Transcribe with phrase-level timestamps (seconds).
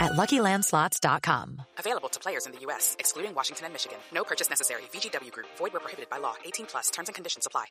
[0.00, 1.62] at LuckyLandSlots.com.
[1.78, 3.98] Available to players in the U.S., excluding Washington and Michigan.
[4.12, 4.82] No purchase necessary.
[4.92, 5.46] VGW Group.
[5.58, 6.34] Void where prohibited by law.
[6.44, 6.90] 18 plus.
[6.90, 7.66] Terms and conditions apply.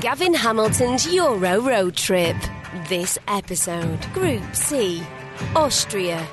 [0.00, 2.36] Gavin Hamilton's Euro Road Trip.
[2.88, 5.02] This episode, Group C,
[5.56, 6.24] Austria.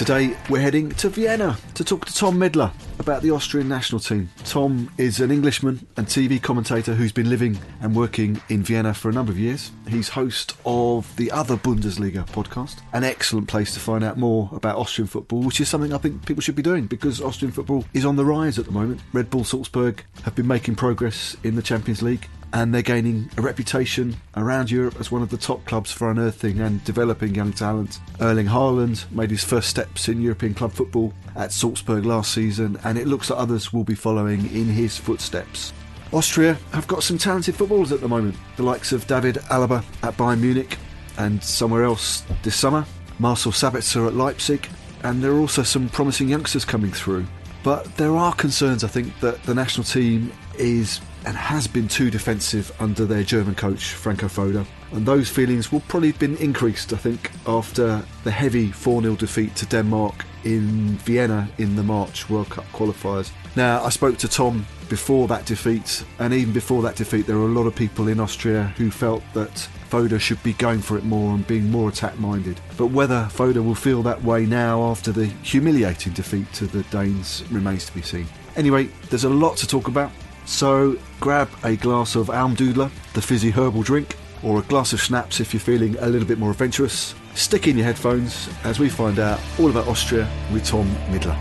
[0.00, 4.30] Today, we're heading to Vienna to talk to Tom Midler about the Austrian national team.
[4.44, 9.10] Tom is an Englishman and TV commentator who's been living and working in Vienna for
[9.10, 9.70] a number of years.
[9.86, 14.78] He's host of the other Bundesliga podcast, an excellent place to find out more about
[14.78, 18.06] Austrian football, which is something I think people should be doing because Austrian football is
[18.06, 19.02] on the rise at the moment.
[19.12, 23.42] Red Bull Salzburg have been making progress in the Champions League and they're gaining a
[23.42, 28.00] reputation around Europe as one of the top clubs for unearthing and developing young talent.
[28.20, 32.98] Erling Haaland made his first steps in European club football at Salzburg last season, and
[32.98, 35.72] it looks like others will be following in his footsteps.
[36.12, 40.16] Austria have got some talented footballers at the moment, the likes of David Alaba at
[40.16, 40.76] Bayern Munich
[41.18, 42.84] and somewhere else this summer,
[43.18, 44.68] Marcel Sabitzer at Leipzig,
[45.04, 47.26] and there are also some promising youngsters coming through.
[47.62, 52.10] But there are concerns, I think, that the national team is and has been too
[52.10, 54.66] defensive under their German coach, Franco Foda.
[54.92, 59.16] And those feelings will probably have been increased, I think, after the heavy 4 0
[59.16, 63.30] defeat to Denmark in Vienna in the March World Cup qualifiers.
[63.56, 67.46] Now, I spoke to Tom before that defeat, and even before that defeat, there were
[67.46, 71.04] a lot of people in Austria who felt that Foda should be going for it
[71.04, 72.60] more and being more attack minded.
[72.76, 77.44] But whether Foda will feel that way now after the humiliating defeat to the Danes
[77.50, 78.26] remains to be seen.
[78.56, 80.10] Anyway, there's a lot to talk about.
[80.50, 85.38] So grab a glass of Almdudler, the fizzy herbal drink, or a glass of schnapps
[85.38, 87.14] if you're feeling a little bit more adventurous.
[87.34, 91.38] Stick in your headphones as we find out all about Austria with Tom Midler.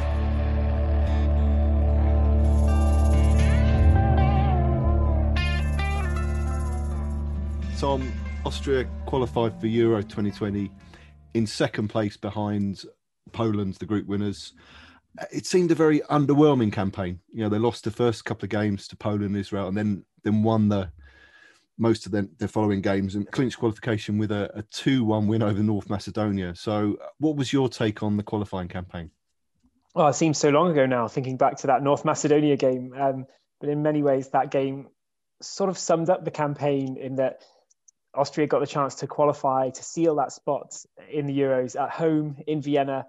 [7.80, 8.14] Tom,
[8.46, 10.72] Austria qualified for Euro 2020
[11.34, 12.84] in second place behind
[13.32, 14.54] Poland, the group winners
[15.32, 17.20] it seemed a very underwhelming campaign.
[17.32, 20.06] You know, they lost the first couple of games to Poland and Israel, and then
[20.24, 20.92] then won the
[21.78, 25.64] most of the, their following games and clinched qualification with a, a two-one win over
[25.64, 26.54] North Macedonia.
[26.56, 29.12] So, what was your take on the qualifying campaign?
[29.96, 32.94] Well, it seems so long ago now, thinking back to that North Macedonia game.
[32.98, 33.26] Um,
[33.60, 34.90] but in many ways, that game
[35.42, 37.42] sort of summed up the campaign in that
[38.14, 40.76] Austria got the chance to qualify to seal that spot
[41.10, 43.08] in the Euros at home in Vienna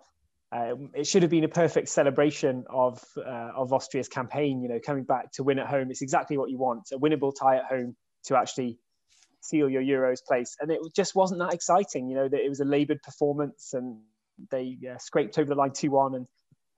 [0.52, 4.62] uh, it should have been a perfect celebration of uh, of Austria's campaign.
[4.62, 7.32] You know, coming back to win at home, it's exactly what you want: a winnable
[7.38, 8.78] tie at home to actually
[9.40, 10.56] seal your Euros place.
[10.60, 12.08] And it just wasn't that exciting.
[12.08, 14.00] You know, that it was a laboured performance, and
[14.50, 16.26] they uh, scraped over the line two one, and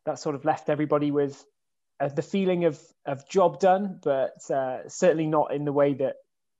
[0.05, 1.43] that sort of left everybody with
[1.99, 6.17] uh, the feeling of of job done, but uh, certainly not in the way that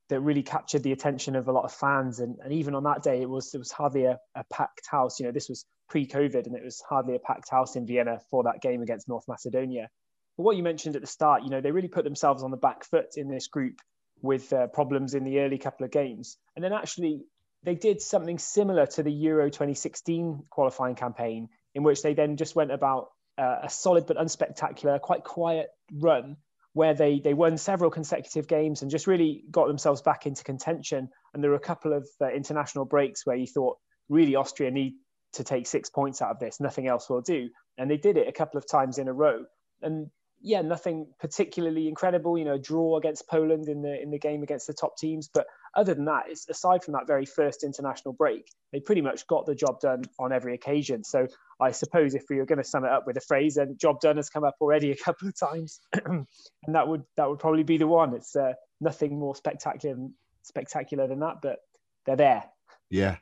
[0.09, 2.19] that really captured the attention of a lot of fans.
[2.19, 5.19] And, and even on that day, it was it was hardly a, a packed house.
[5.19, 8.41] You know, this was pre-COVID, and it was hardly a packed house in Vienna for
[8.45, 9.89] that game against North Macedonia.
[10.35, 12.57] But what you mentioned at the start, you know, they really put themselves on the
[12.57, 13.75] back foot in this group
[14.19, 17.21] with uh, problems in the early couple of games, and then actually
[17.61, 22.55] they did something similar to the Euro 2016 qualifying campaign, in which they then just
[22.55, 26.37] went about uh, a solid but unspectacular, quite quiet run
[26.75, 31.07] where they they won several consecutive games and just really got themselves back into contention.
[31.31, 33.77] And there were a couple of uh, international breaks where you thought
[34.09, 34.95] really Austria need
[35.33, 37.49] to take six points out of this, nothing else will do.
[37.77, 39.45] And they did it a couple of times in a row.
[39.81, 40.09] and
[40.45, 42.37] yeah, nothing particularly incredible.
[42.37, 45.47] You know, draw against Poland in the in the game against the top teams, but
[45.73, 49.45] other than that, it's, aside from that very first international break, they pretty much got
[49.45, 51.03] the job done on every occasion.
[51.05, 51.27] So
[51.61, 54.01] I suppose if we were going to sum it up with a phrase, then "job
[54.01, 56.27] done" has come up already a couple of times, and
[56.67, 58.13] that would that would probably be the one.
[58.13, 59.95] It's uh, nothing more spectacular
[60.41, 61.59] spectacular than that, but
[62.05, 62.43] they're there.
[62.89, 63.15] Yeah,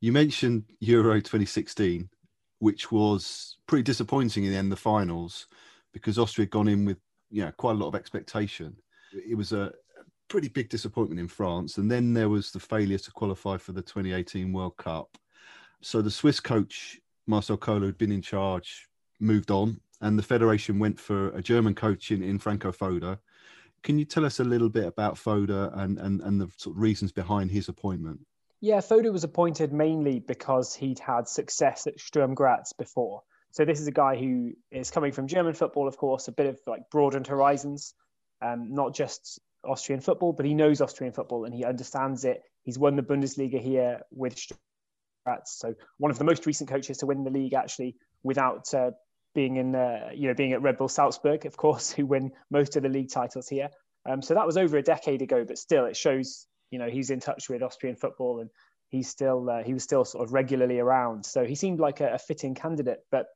[0.00, 2.08] you mentioned Euro 2016,
[2.58, 5.46] which was pretty disappointing in the end, the finals,
[5.92, 6.98] because Austria had gone in with
[7.30, 8.76] you know quite a lot of expectation.
[9.12, 9.72] It was a
[10.28, 13.82] pretty big disappointment in France, and then there was the failure to qualify for the
[13.82, 15.16] 2018 World Cup.
[15.82, 18.88] So the Swiss coach Marcel Koller, who'd been in charge,
[19.20, 23.18] moved on, and the federation went for a German coach in, in Franco Foda.
[23.82, 26.82] Can you tell us a little bit about Foda and, and, and the sort of
[26.82, 28.20] reasons behind his appointment?
[28.60, 33.22] Yeah, Foda was appointed mainly because he'd had success at Sturm Graz before.
[33.52, 36.46] So this is a guy who is coming from German football, of course, a bit
[36.46, 37.94] of like broadened horizons,
[38.42, 42.42] um, not just Austrian football, but he knows Austrian football and he understands it.
[42.64, 44.58] He's won the Bundesliga here with Sturm
[45.24, 48.90] Graz, so one of the most recent coaches to win the league actually without uh,
[49.34, 52.76] being in, uh, you know, being at Red Bull Salzburg, of course, who win most
[52.76, 53.68] of the league titles here.
[54.08, 57.10] Um, so that was over a decade ago, but still, it shows you know he's
[57.10, 58.50] in touch with Austrian football and
[58.88, 61.24] he's still uh, he was still sort of regularly around.
[61.24, 63.00] So he seemed like a, a fitting candidate.
[63.10, 63.26] But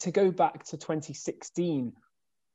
[0.00, 1.92] to go back to 2016,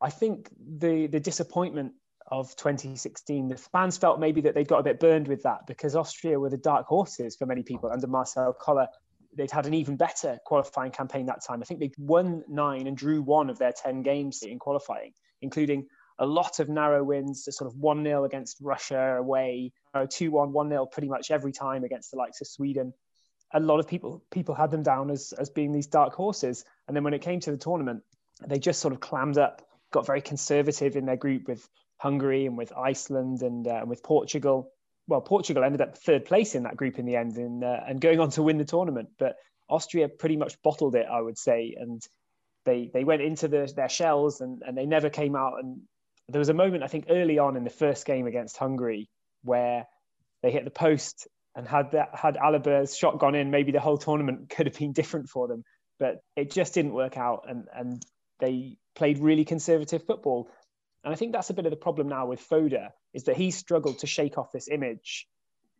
[0.02, 1.94] I think the the disappointment
[2.28, 5.96] of 2016, the fans felt maybe that they got a bit burned with that because
[5.96, 8.88] Austria were the dark horses for many people under Marcel Koller.
[9.36, 11.62] They'd had an even better qualifying campaign that time.
[11.62, 15.88] I think they won nine and drew one of their 10 games in qualifying, including
[16.22, 19.74] a lot of narrow wins, sort of 1 0 against Russia away,
[20.10, 22.94] 2 1, 1 0 pretty much every time against the likes of Sweden.
[23.54, 26.64] A lot of people people had them down as, as being these dark horses.
[26.88, 28.04] And then when it came to the tournament,
[28.46, 32.56] they just sort of clammed up, got very conservative in their group with Hungary and
[32.56, 34.72] with Iceland and, uh, and with Portugal.
[35.08, 38.00] Well, Portugal ended up third place in that group in the end and, uh, and
[38.00, 39.10] going on to win the tournament.
[39.18, 39.38] But
[39.70, 41.76] Austria pretty much bottled it, I would say.
[41.78, 42.02] And
[42.64, 45.82] they they went into the, their shells and, and they never came out and
[46.30, 49.10] there was a moment I think early on in the first game against Hungary
[49.44, 49.86] where
[50.44, 53.98] they hit the post and had that had Alaba's shot gone in, maybe the whole
[53.98, 55.64] tournament could have been different for them.
[56.00, 58.06] But it just didn't work out, and and
[58.40, 60.50] they played really conservative football.
[61.04, 63.52] And I think that's a bit of the problem now with Foda is that he
[63.52, 65.28] struggled to shake off this image.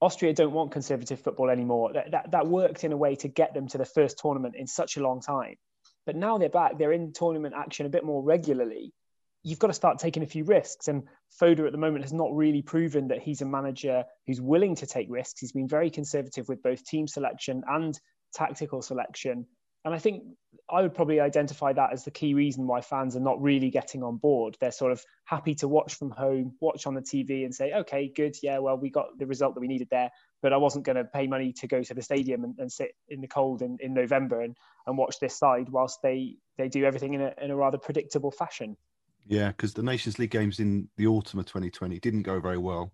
[0.02, 1.94] Austria don't want conservative football anymore.
[1.94, 4.66] That, that, that worked in a way to get them to the first tournament in
[4.66, 5.56] such a long time.
[6.08, 8.94] But now they're back, they're in tournament action a bit more regularly
[9.44, 10.88] you've got to start taking a few risks.
[10.88, 11.04] And
[11.40, 14.86] Foda at the moment has not really proven that he's a manager who's willing to
[14.86, 15.42] take risks.
[15.42, 18.00] He's been very conservative with both team selection and
[18.34, 19.46] tactical selection.
[19.84, 20.24] And I think
[20.70, 24.04] I would probably identify that as the key reason why fans are not really getting
[24.04, 24.56] on board.
[24.60, 28.12] They're sort of happy to watch from home, watch on the TV and say, okay,
[28.16, 28.36] good.
[28.44, 30.12] Yeah, well, we got the result that we needed there,
[30.44, 32.92] but I wasn't going to pay money to go to the stadium and, and sit
[33.10, 34.56] in the cold in, in November and,
[34.86, 38.32] and watch this side whilst they, they do everything in a, in a rather predictable
[38.32, 38.78] fashion.
[39.28, 42.92] Yeah, because the Nations League games in the autumn of 2020 didn't go very well.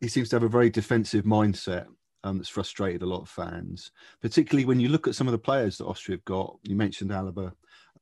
[0.00, 1.86] He seems to have a very defensive mindset
[2.24, 5.38] um, that's frustrated a lot of fans, particularly when you look at some of the
[5.38, 6.56] players that Austria have got.
[6.62, 7.52] You mentioned Alaba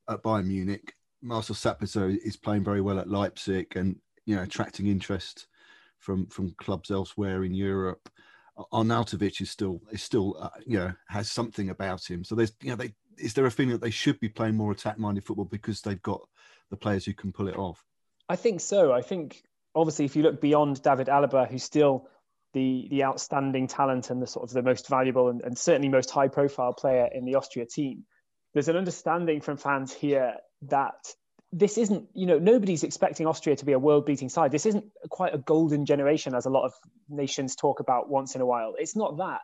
[0.09, 0.93] at Bayern Munich.
[1.21, 5.47] Marcel Sabitzer is playing very well at Leipzig and you know attracting interest
[5.99, 8.09] from from clubs elsewhere in Europe.
[8.73, 12.23] Arnautovic is still is still uh, you know has something about him.
[12.23, 14.71] So there's you know they is there a feeling that they should be playing more
[14.71, 16.21] attack minded football because they've got
[16.69, 17.83] the players who can pull it off?
[18.29, 18.91] I think so.
[18.91, 19.43] I think
[19.75, 22.07] obviously if you look beyond David Alaba, who's still
[22.53, 26.09] the the outstanding talent and the sort of the most valuable and, and certainly most
[26.09, 28.05] high profile player in the Austria team,
[28.53, 31.13] there's an understanding from fans here that
[31.53, 34.51] this isn't, you know, nobody's expecting Austria to be a world beating side.
[34.51, 36.73] This isn't quite a golden generation as a lot of
[37.07, 38.73] nations talk about once in a while.
[38.77, 39.39] It's not that,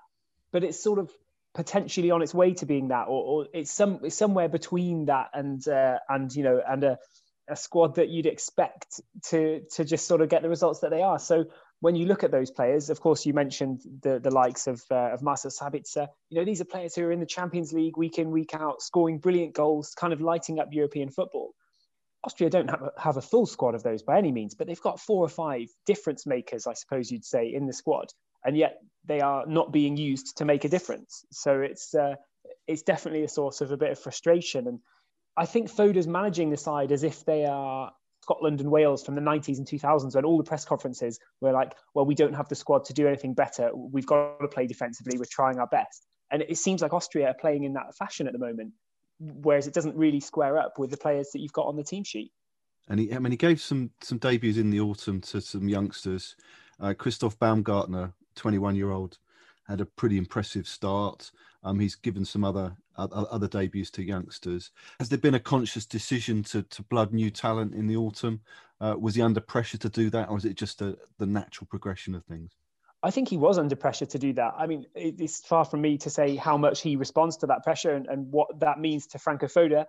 [0.51, 1.11] but it's sort of
[1.53, 5.29] potentially on its way to being that, or, or it's some it's somewhere between that
[5.33, 6.97] and uh, and you know and a,
[7.47, 11.01] a squad that you'd expect to to just sort of get the results that they
[11.01, 11.19] are.
[11.19, 11.45] So
[11.79, 15.13] when you look at those players, of course, you mentioned the the likes of uh,
[15.13, 16.07] of Marcel Sabitzer.
[16.29, 18.81] You know, these are players who are in the Champions League week in week out,
[18.81, 21.53] scoring brilliant goals, kind of lighting up European football.
[22.25, 24.79] Austria don't have a, have a full squad of those by any means, but they've
[24.79, 28.13] got four or five difference makers, I suppose you'd say, in the squad
[28.45, 31.25] and yet they are not being used to make a difference.
[31.31, 32.15] So it's uh,
[32.67, 34.67] it's definitely a source of a bit of frustration.
[34.67, 34.79] And
[35.35, 39.21] I think Foda's managing the side as if they are Scotland and Wales from the
[39.21, 42.55] 90s and 2000s when all the press conferences were like, well, we don't have the
[42.55, 43.71] squad to do anything better.
[43.75, 45.17] We've got to play defensively.
[45.17, 46.05] We're trying our best.
[46.31, 48.73] And it seems like Austria are playing in that fashion at the moment,
[49.19, 52.03] whereas it doesn't really square up with the players that you've got on the team
[52.03, 52.31] sheet.
[52.87, 56.35] and he I mean he gave some some debuts in the autumn to some youngsters.
[56.79, 59.17] Uh, Christoph Baumgartner, 21 year old,
[59.67, 61.31] had a pretty impressive start.
[61.63, 64.69] Um, he's given some other other debuts to youngsters.
[64.99, 68.41] Has there been a conscious decision to to blood new talent in the autumn?
[68.81, 71.67] Uh, was he under pressure to do that, or is it just a, the natural
[71.67, 72.51] progression of things?
[73.01, 74.53] I think he was under pressure to do that.
[74.57, 77.95] I mean, it's far from me to say how much he responds to that pressure
[77.95, 79.85] and, and what that means to Franco Foda.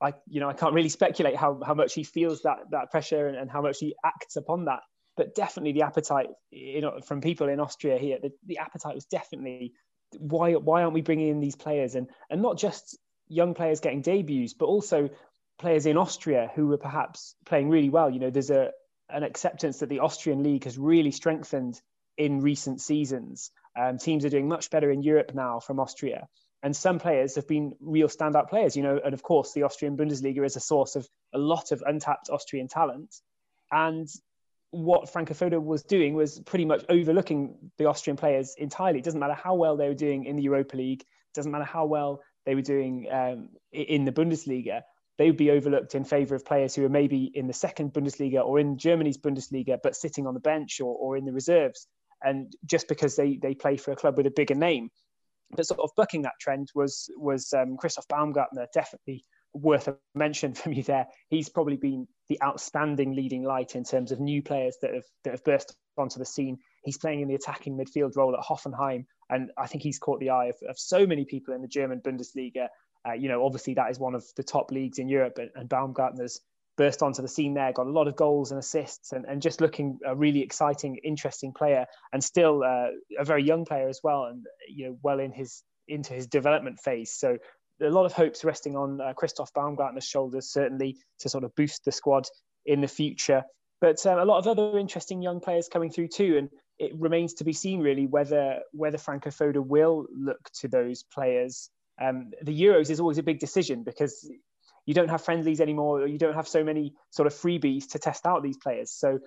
[0.00, 3.26] I, you know, I can't really speculate how, how much he feels that that pressure
[3.26, 4.80] and, and how much he acts upon that.
[5.16, 9.04] But definitely the appetite, you know, from people in Austria here, the, the appetite was
[9.04, 9.74] definitely
[10.18, 14.02] why why aren't we bringing in these players and and not just young players getting
[14.02, 15.10] debuts, but also
[15.58, 18.10] players in Austria who were perhaps playing really well.
[18.10, 18.72] You know, there's a
[19.08, 21.80] an acceptance that the Austrian league has really strengthened
[22.16, 23.50] in recent seasons.
[23.78, 26.28] Um, teams are doing much better in Europe now from Austria.
[26.62, 29.96] And some players have been real standout players, you know, and of course, the Austrian
[29.96, 33.14] Bundesliga is a source of a lot of untapped Austrian talent.
[33.70, 34.08] And
[34.72, 38.98] what Franco Foda was doing was pretty much overlooking the Austrian players entirely.
[38.98, 41.84] It doesn't matter how well they were doing in the Europa League, doesn't matter how
[41.84, 44.80] well they were doing um, in the Bundesliga.
[45.18, 48.44] They would be overlooked in favour of players who are maybe in the second Bundesliga
[48.44, 51.86] or in Germany's Bundesliga, but sitting on the bench or, or in the reserves
[52.22, 54.90] and just because they they play for a club with a bigger name.
[55.50, 60.54] But sort of bucking that trend was was um, Christoph Baumgartner definitely worth a mention
[60.54, 61.06] from you there.
[61.28, 65.32] He's probably been the outstanding leading light in terms of new players that have that
[65.32, 66.58] have burst onto the scene.
[66.84, 70.30] He's playing in the attacking midfield role at Hoffenheim, and I think he's caught the
[70.30, 72.68] eye of, of so many people in the German Bundesliga.
[73.06, 75.68] Uh, you know, obviously that is one of the top leagues in Europe, and, and
[75.68, 76.40] Baumgartner's
[76.76, 79.60] burst onto the scene there, got a lot of goals and assists, and, and just
[79.60, 84.24] looking a really exciting, interesting player, and still uh, a very young player as well,
[84.24, 87.12] and you know well in his into his development phase.
[87.12, 87.38] So
[87.82, 91.84] a lot of hopes resting on uh, Christoph Baumgartner's shoulders, certainly to sort of boost
[91.84, 92.26] the squad
[92.64, 93.42] in the future.
[93.80, 96.48] But um, a lot of other interesting young players coming through too, and
[96.78, 101.68] it remains to be seen really whether whether Franco Foda will look to those players.
[102.00, 104.30] Um, the Euros is always a big decision because
[104.86, 107.98] you don't have friendlies anymore, or you don't have so many sort of freebies to
[107.98, 108.90] test out these players.
[108.90, 109.18] So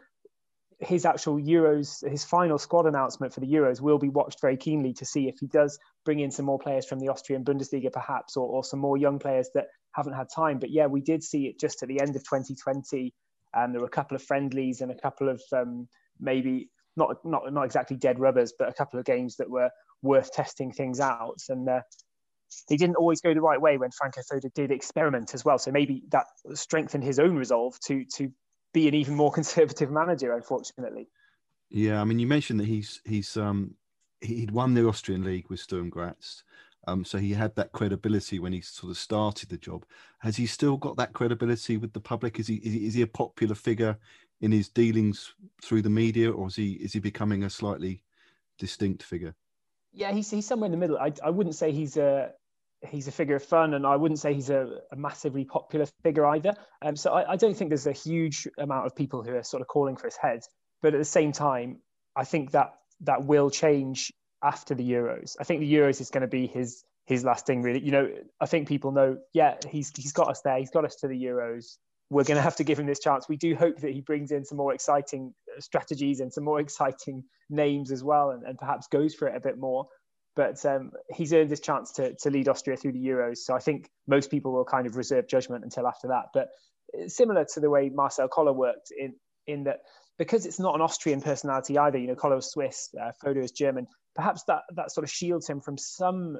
[0.79, 4.93] his actual Euros, his final squad announcement for the Euros will be watched very keenly
[4.93, 8.35] to see if he does bring in some more players from the Austrian Bundesliga, perhaps,
[8.35, 10.59] or, or some more young players that haven't had time.
[10.59, 13.13] But yeah, we did see it just at the end of 2020.
[13.53, 15.87] And there were a couple of friendlies and a couple of um,
[16.19, 19.69] maybe not not not exactly dead rubbers, but a couple of games that were
[20.01, 21.39] worth testing things out.
[21.47, 21.81] And uh,
[22.69, 25.57] they didn't always go the right way when Franco Foda did experiment as well.
[25.57, 28.31] So maybe that strengthened his own resolve to to
[28.75, 30.33] be an even more conservative manager.
[30.33, 31.07] Unfortunately.
[31.71, 33.75] Yeah, I mean, you mentioned that he's he's um
[34.21, 36.43] he'd won the Austrian league with Sturm Graz.
[36.87, 39.85] Um, so he had that credibility when he sort of started the job.
[40.19, 42.39] Has he still got that credibility with the public?
[42.39, 43.97] Is he is he, is he a popular figure
[44.41, 48.03] in his dealings through the media, or is he is he becoming a slightly
[48.59, 49.33] distinct figure?
[49.93, 50.99] Yeah, he's he's somewhere in the middle.
[50.99, 52.33] I I wouldn't say he's a
[52.83, 56.25] he's a figure of fun, and I wouldn't say he's a, a massively popular figure
[56.25, 56.53] either.
[56.81, 59.61] Um, so I, I, don't think there's a huge amount of people who are sort
[59.61, 60.41] of calling for his head.
[60.81, 61.79] But at the same time,
[62.15, 64.13] I think that that will change
[64.43, 65.35] after the Euros.
[65.39, 67.79] I think the Euros is going to be his his last thing, really.
[67.79, 70.57] You know, I think people know, yeah, he's he's got us there.
[70.57, 71.77] He's got us to the Euros.
[72.09, 73.27] We're going to have to give him this chance.
[73.27, 77.23] We do hope that he brings in some more exciting strategies and some more exciting
[77.49, 79.87] names as well, and, and perhaps goes for it a bit more
[80.35, 83.37] but um, he's earned his chance to, to lead Austria through the Euros.
[83.37, 86.25] So I think most people will kind of reserve judgment until after that.
[86.33, 86.49] But
[86.93, 89.15] uh, similar to the way Marcel Koller worked in
[89.47, 89.81] in that
[90.17, 91.97] because it's not an Austrian personality either.
[91.97, 93.87] You know, Koller is Swiss, uh, is German.
[94.15, 96.37] Perhaps that that sort of shields him from some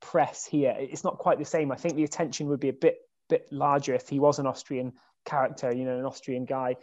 [0.00, 0.74] press here.
[0.78, 1.72] It's not quite the same.
[1.72, 2.96] I think the attention would be a bit
[3.28, 4.92] bit larger if he was an Austrian
[5.24, 5.74] character.
[5.74, 6.76] You know, an Austrian guy.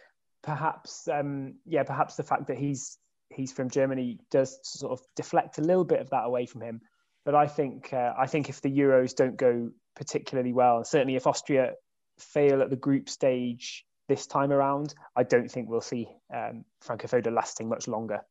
[0.44, 2.98] Perhaps, um, yeah, perhaps the fact that he's
[3.30, 6.82] he's from Germany does sort of deflect a little bit of that away from him.
[7.26, 11.28] But I think uh, I think if the Euros don't go particularly well, certainly if
[11.28, 11.74] Austria
[12.20, 17.08] fail at the group stage this time around, I don't think we'll see um, Franco
[17.08, 18.22] Foda lasting much longer.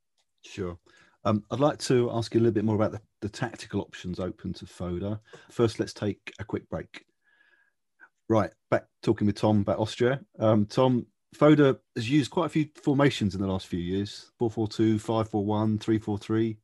[0.43, 0.79] Sure.
[1.25, 4.21] Um, I'd like to ask you a little bit more about the, the tactical options
[4.21, 5.19] open to Foda.
[5.50, 7.05] First, let's take a quick break.
[8.29, 10.21] Right, back talking with Tom about Austria.
[10.38, 14.50] Um, Tom, Foda has used quite a few formations in the last few years 4
[14.50, 16.59] 4 2, 5 4 1, 3 4 3,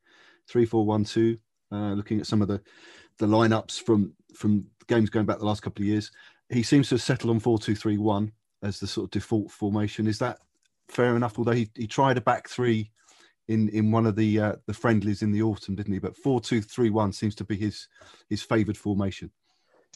[0.48, 1.38] 3 4 1 2.
[1.70, 2.60] Uh, looking at some of the,
[3.18, 6.10] the lineups from, from games going back the last couple of years,
[6.50, 9.50] he seems to have settled on 4 2 3 1 as the sort of default
[9.50, 10.06] formation.
[10.06, 10.38] Is that
[10.88, 11.38] fair enough?
[11.38, 12.90] Although he, he tried a back three
[13.48, 15.98] in, in one of the uh, the friendlies in the autumn, didn't he?
[15.98, 17.88] But 4 2 3 1 seems to be his,
[18.28, 19.30] his favoured formation.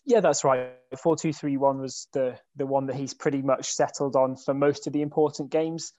[0.07, 0.71] Yeah, that's right.
[1.03, 4.55] Four two three one was the the one that he's pretty much settled on for
[4.55, 5.93] most of the important games.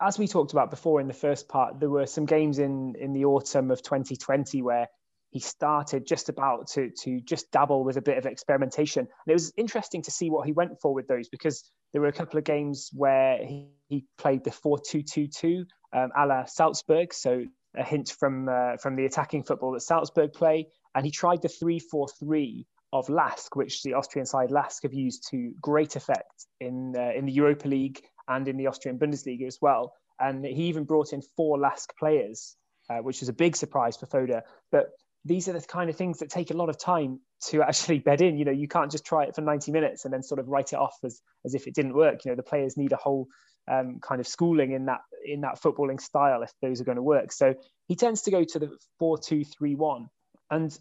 [0.00, 3.14] As we talked about before in the first part, there were some games in in
[3.14, 4.86] the autumn of 2020 where
[5.30, 9.00] he started just about to to just dabble with a bit of experimentation.
[9.00, 12.08] And it was interesting to see what he went for with those because there were
[12.08, 15.64] a couple of games where he, he played the 4-2-2-2
[15.94, 20.34] um, a la Salzburg, so a hint from uh, from the attacking football that Salzburg
[20.34, 25.28] play, and he tried the 3-4-3 of Lask, which the Austrian side Lask have used
[25.30, 29.58] to great effect in uh, in the Europa League and in the Austrian Bundesliga as
[29.60, 29.92] well.
[30.20, 32.56] And he even brought in four Lask players,
[32.90, 34.42] uh, which was a big surprise for Foda.
[34.72, 34.90] But
[35.24, 38.20] these are the kind of things that take a lot of time to actually bed
[38.20, 38.36] in.
[38.36, 40.72] You know, you can't just try it for 90 minutes and then sort of write
[40.72, 42.24] it off as, as if it didn't work.
[42.24, 43.28] You know, the players need a whole
[43.70, 47.02] um, kind of schooling in that in that footballing style if those are going to
[47.02, 47.32] work.
[47.32, 47.54] So
[47.86, 50.06] he tends to go to the 4-2-3-1.
[50.50, 50.78] And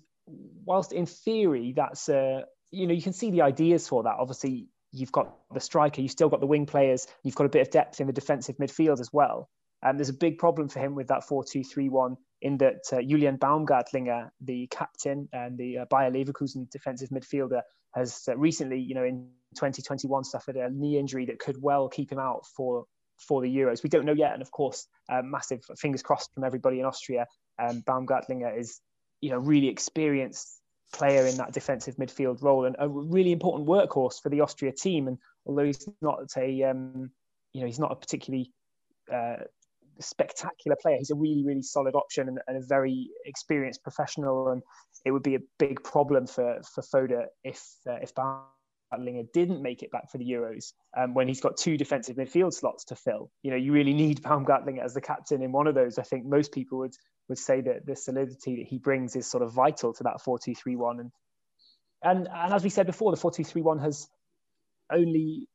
[0.66, 2.42] whilst in theory that's uh,
[2.72, 4.16] you know, you can see the ideas for that.
[4.20, 7.62] Obviously, you've got the striker, you've still got the wing players, you've got a bit
[7.62, 9.50] of depth in the defensive midfield as well.
[9.84, 13.38] And um, there's a big problem for him with that 4-2-3-1 in that uh, Julian
[13.38, 17.62] Baumgartlinger, the captain and the uh, Bayer Leverkusen defensive midfielder,
[17.94, 22.12] has uh, recently, you know, in 2021 suffered a knee injury that could well keep
[22.12, 22.86] him out for
[23.28, 23.82] for the Euros.
[23.82, 27.26] We don't know yet, and of course, uh, massive fingers crossed from everybody in Austria.
[27.60, 28.80] Um, Baumgartlinger is,
[29.22, 30.62] you know, really experienced
[30.94, 35.08] player in that defensive midfield role and a really important workhorse for the Austria team.
[35.08, 37.12] And although he's not a, um,
[37.54, 38.52] you know, he's not a particularly
[39.12, 39.38] uh,
[40.00, 40.98] spectacular player.
[40.98, 44.50] He's a really, really solid option and, and, a very experienced professional.
[44.50, 44.62] And
[45.06, 49.84] it would be a big problem for for Foda if uh, if Baumgartlinger didn't make
[49.84, 53.32] it back for the Euros um, when he's got two defensive midfield slots to fill.
[53.44, 55.98] You know, you really need Baumgartlinger as the captain in one of those.
[55.98, 56.96] I think most people would
[57.30, 61.00] would say that the solidity that he brings is sort of vital to that four-two-three-one.
[61.00, 61.12] And
[62.04, 64.08] and and as we said before, the four-two-three-one has
[64.92, 65.48] only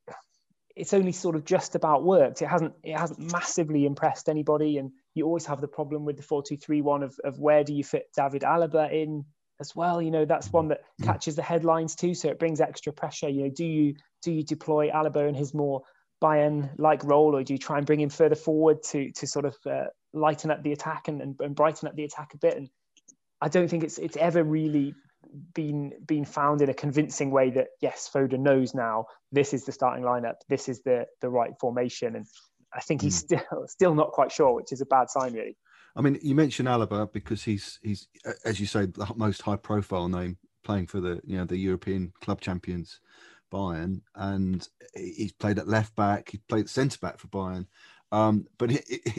[0.75, 2.41] it's only sort of just about worked.
[2.41, 6.23] It hasn't it hasn't massively impressed anybody, and you always have the problem with the
[6.23, 9.25] four two three one of of where do you fit David Alaba in
[9.59, 10.01] as well.
[10.01, 11.05] You know that's one that mm.
[11.05, 13.29] catches the headlines too, so it brings extra pressure.
[13.29, 15.83] You know, do you do you deploy Alaba in his more
[16.21, 19.45] Bayern like role, or do you try and bring him further forward to to sort
[19.45, 22.57] of uh, lighten up the attack and, and, and brighten up the attack a bit?
[22.57, 22.69] And
[23.41, 24.93] I don't think it's it's ever really
[25.53, 29.71] been been found in a convincing way that yes, Foda knows now this is the
[29.71, 32.25] starting lineup, this is the the right formation, and
[32.73, 33.25] I think he's mm.
[33.25, 35.57] still still not quite sure, which is a bad sign, really.
[35.95, 38.07] I mean, you mentioned Alaba because he's he's
[38.45, 42.13] as you say the most high profile name playing for the you know the European
[42.21, 42.99] club champions
[43.53, 47.67] Bayern, and he's played at left back, he played centre back for Bayern.
[48.13, 48.69] Um, but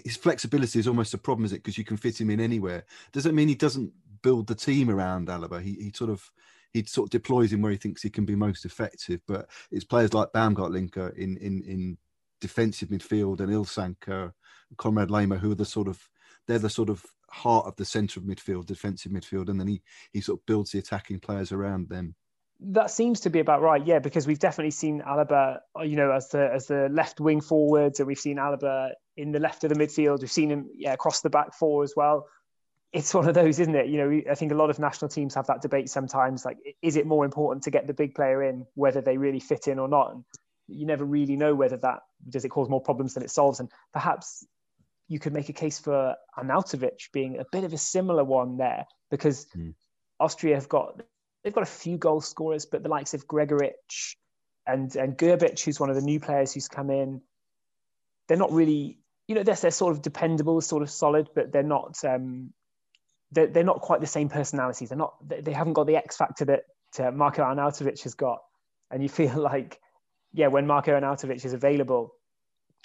[0.05, 1.57] his flexibility is almost a problem, is it?
[1.57, 2.85] Because you can fit him in anywhere.
[3.13, 3.93] Does it mean he doesn't
[4.25, 5.63] build the team around Alaba.
[5.63, 6.29] He, he sort of
[6.73, 9.21] he sort of deploys him where he thinks he can be most effective.
[9.29, 11.99] But it's players like Baumgartlinger in in in
[12.41, 14.33] defensive midfield and Ilsanker,
[14.77, 16.01] Konrad Laimer, who are the sort of
[16.49, 19.83] they're the sort of heart of the centre of midfield, defensive midfield, and then he
[20.13, 22.17] he sort of builds the attacking players around them.
[22.61, 26.29] That seems to be about right, yeah, because we've definitely seen Alaba, you know, as
[26.29, 29.77] the as the left wing forwards, and we've seen Alaba in the left of the
[29.77, 30.21] midfield.
[30.21, 32.27] We've seen him, yeah, across the back four as well
[32.95, 33.89] it's one of those, isn't it?
[33.89, 36.45] You know, I think a lot of national teams have that debate sometimes.
[36.45, 39.67] Like, is it more important to get the big player in, whether they really fit
[39.67, 40.15] in or not?
[40.15, 40.25] And
[40.69, 43.59] you never really know whether that does it cause more problems than it solves.
[43.59, 44.47] And perhaps
[45.09, 48.87] you could make a case for Arnautovic being a bit of a similar one there,
[49.11, 49.75] because mm.
[50.21, 51.03] Austria have got
[51.45, 54.17] they've got a few goal scorers, but the likes of Gregoritsch
[54.67, 57.21] and and Grbic, who's one of the new players who's come in,
[58.29, 58.99] they're not really.
[59.29, 62.53] You know, they're, they're sort of dependable, sort of solid, but they're not um,
[63.33, 64.89] they're, they're not quite the same personalities.
[64.89, 65.15] They're not.
[65.27, 66.65] They haven't got the X factor that
[66.99, 68.41] uh, Marko Arnautovic has got.
[68.91, 69.81] And you feel like,
[70.33, 72.15] yeah, when Marko Arnautovic is available,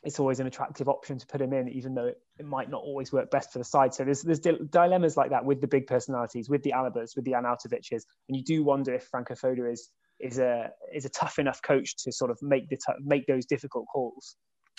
[0.04, 2.82] it's always an attractive option to put him in, even though it, it might not
[2.82, 3.94] always work best for the side.
[3.94, 7.34] So there's there's dilemmas like that with the big personalities, with the Alabas, with the
[7.34, 11.62] Arnautoviches, and you do wonder if Franco Foda is is a is a tough enough
[11.62, 14.36] coach to sort of make the t- make those difficult calls.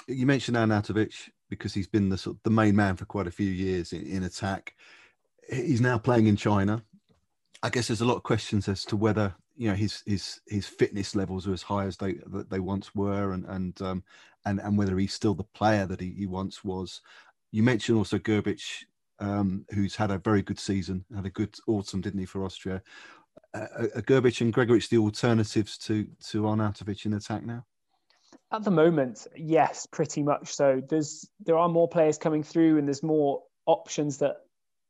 [0.09, 1.13] You mentioned Arnautovic
[1.49, 4.07] because he's been the sort of the main man for quite a few years in,
[4.07, 4.75] in attack
[5.51, 6.83] he's now playing in China.
[7.63, 10.67] I guess there's a lot of questions as to whether you know his his his
[10.67, 12.17] fitness levels are as high as they
[12.49, 14.05] they once were, and and um,
[14.45, 17.01] and and whether he's still the player that he, he once was.
[17.53, 18.63] You mentioned also Grbic,
[19.19, 22.83] um, who's had a very good season, had a good autumn, didn't he, for Austria?
[23.55, 27.65] Uh, are Grbic and Gregoritsch the alternatives to to Arnautovic in attack now?
[28.53, 30.83] At the moment, yes, pretty much so.
[30.89, 34.37] There's there are more players coming through, and there's more options that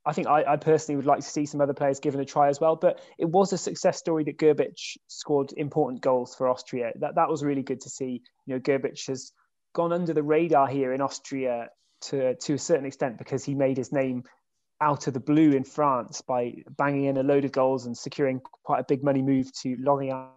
[0.04, 2.48] I think I, I, personally would like to see some other players given a try
[2.48, 2.76] as well.
[2.76, 6.92] But it was a success story that Grbic scored important goals for Austria.
[6.96, 8.22] That that was really good to see.
[8.46, 9.32] You know, Grbic has
[9.74, 11.68] gone under the radar here in Austria
[12.02, 14.24] to to a certain extent because he made his name
[14.80, 18.40] out of the blue in France by banging in a load of goals and securing
[18.64, 20.30] quite a big money move to Lorient.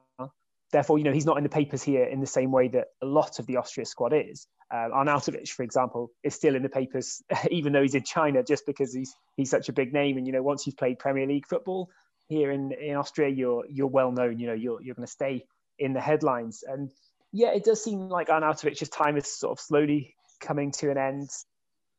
[0.72, 3.06] Therefore, you know, he's not in the papers here in the same way that a
[3.06, 4.48] lot of the Austria squad is.
[4.74, 7.22] Um, Arnautovic, for example, is still in the papers,
[7.52, 10.18] even though he's in China, just because he's he's such a big name.
[10.18, 11.90] And you know, once you've played Premier League football
[12.28, 14.40] here in, in Austria, you're you're well known.
[14.40, 15.46] You know, you're you're going to stay
[15.78, 16.64] in the headlines.
[16.68, 16.90] And
[17.32, 21.30] yeah, it does seem like Arnautovic's time is sort of slowly coming to an end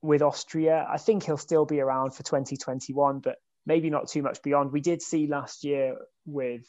[0.05, 0.87] with Austria.
[0.89, 4.71] I think he'll still be around for 2021, but maybe not too much beyond.
[4.71, 6.67] We did see last year with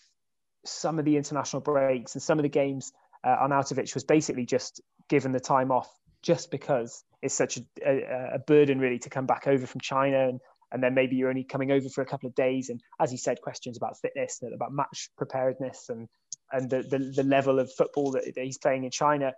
[0.63, 2.93] some of the international breaks and some of the games,
[3.23, 5.91] uh, Arnautovic was basically just given the time off
[6.23, 10.29] just because it's such a, a, a, burden really to come back over from China
[10.29, 10.39] and
[10.71, 13.17] and then maybe you're only coming over for a couple of days and as you
[13.17, 16.07] said questions about fitness and about match preparedness and
[16.51, 19.33] and the, the, the level of football that, that he's playing in China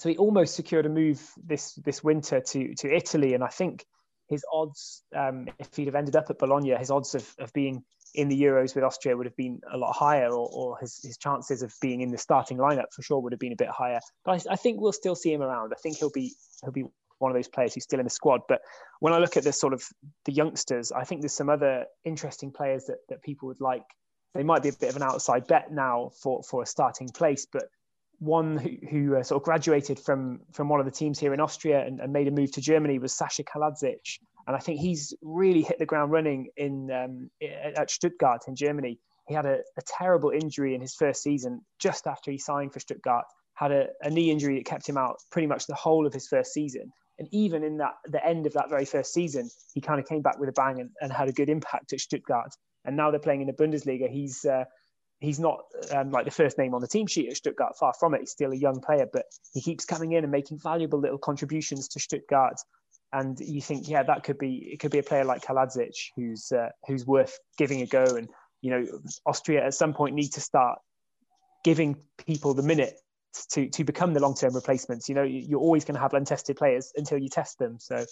[0.00, 3.84] so he almost secured a move this this winter to to Italy, and I think
[4.28, 7.84] his odds, um, if he'd have ended up at Bologna, his odds of, of being
[8.14, 11.18] in the Euros with Austria would have been a lot higher, or, or his, his
[11.18, 14.00] chances of being in the starting lineup for sure would have been a bit higher.
[14.24, 15.72] But I, I think we'll still see him around.
[15.76, 16.32] I think he'll be
[16.62, 16.84] he'll be
[17.18, 18.40] one of those players who's still in the squad.
[18.48, 18.62] But
[19.00, 19.84] when I look at the sort of
[20.24, 23.84] the youngsters, I think there's some other interesting players that, that people would like.
[24.34, 27.46] They might be a bit of an outside bet now for, for a starting place,
[27.52, 27.64] but
[28.20, 31.40] one who, who uh, sort of graduated from from one of the teams here in
[31.40, 35.14] Austria and, and, made a move to Germany was Sasha Kalajdzic, and I think he's
[35.22, 38.98] really hit the ground running in um, at Stuttgart in Germany.
[39.26, 42.80] He had a, a, terrible injury in his first season just after he signed for
[42.80, 43.24] Stuttgart.
[43.54, 46.26] Had a, a, knee injury that kept him out pretty much the whole of his
[46.26, 46.90] first season.
[47.18, 50.20] And even in that the end of that very first season, he kind of came
[50.20, 52.52] back with a bang and, and had a good impact at Stuttgart.
[52.84, 54.10] And now they're playing in the Bundesliga.
[54.10, 54.64] He's uh,
[55.20, 55.60] he's not
[55.94, 57.76] um, like the first name on the team sheet at Stuttgart.
[57.78, 58.20] Far from it.
[58.20, 61.88] He's still a young player, but he keeps coming in and making valuable little contributions
[61.88, 62.60] to Stuttgart.
[63.12, 64.80] And you think, yeah, that could be it.
[64.80, 68.04] Could be a player like Kalajdzic who's uh, who's worth giving a go.
[68.04, 68.28] And
[68.62, 68.86] you know,
[69.26, 70.78] Austria at some point need to start
[71.64, 72.94] giving people the minute
[73.50, 75.08] to to become the long term replacements.
[75.08, 77.78] You know, you're always going to have untested players until you test them.
[77.78, 78.04] So,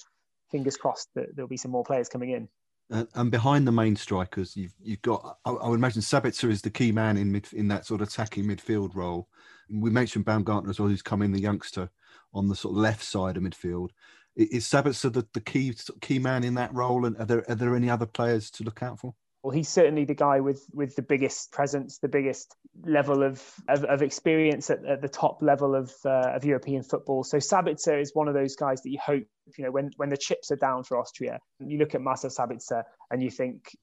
[0.50, 2.48] fingers crossed that there'll be some more players coming in.
[2.90, 5.38] And behind the main strikers, you've you've got.
[5.44, 8.08] I, I, would imagine Sabitzer is the key man in mid in that sort of
[8.08, 9.28] attacking midfield role.
[9.70, 11.90] We mentioned Baumgartner as well, who's come in the youngster
[12.32, 13.90] on the sort of left side of midfield.
[14.36, 17.04] Is Sabitzer the, the key key man in that role?
[17.04, 19.14] And are there are there any other players to look out for?
[19.42, 23.84] Well, he's certainly the guy with with the biggest presence, the biggest level of of,
[23.84, 27.22] of experience at, at, the top level of uh, of European football.
[27.22, 29.24] So Sabitzer is one of those guys that you hope,
[29.56, 32.82] you know, when when the chips are down for Austria, you look at Marcel Sabitzer
[33.10, 33.76] and you think,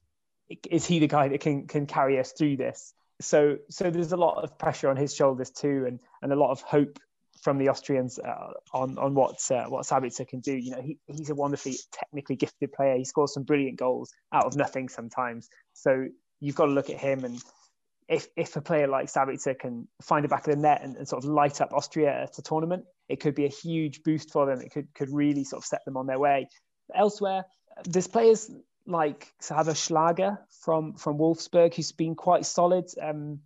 [0.70, 2.92] is he the guy that can can carry us through this?
[3.22, 6.50] So so there's a lot of pressure on his shoulders too, and and a lot
[6.50, 6.98] of hope
[7.46, 10.52] from the Austrians uh, on on what uh, what Sabitzer can do.
[10.52, 12.96] You know, he, he's a wonderfully technically gifted player.
[12.96, 15.48] He scores some brilliant goals out of nothing sometimes.
[15.72, 16.08] So
[16.40, 17.40] you've got to look at him and.
[18.08, 21.08] If, if a player like Sabitzer can find the back of the net and, and
[21.08, 24.46] sort of light up Austria at a tournament, it could be a huge boost for
[24.46, 24.60] them.
[24.60, 26.48] It could could really sort of set them on their way.
[26.94, 27.42] Elsewhere,
[27.82, 28.48] there's players
[28.86, 32.84] like Xaver Schlager from from Wolfsburg, who's been quite solid.
[33.02, 33.40] Um,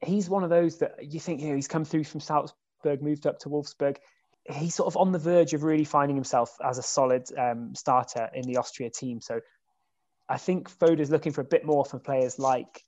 [0.00, 3.02] he's one of those that you think you know he's come through from South Wolfsburg,
[3.02, 3.96] moved up to Wolfsburg.
[4.50, 8.28] He's sort of on the verge of really finding himself as a solid um, starter
[8.34, 9.20] in the Austria team.
[9.20, 9.40] So
[10.28, 12.84] I think is looking for a bit more from players like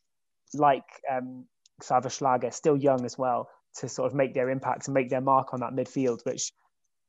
[0.55, 1.45] like um,
[1.83, 5.21] Xaver Schlager, still young as well, to sort of make their impact and make their
[5.21, 6.25] mark on that midfield.
[6.25, 6.53] Which,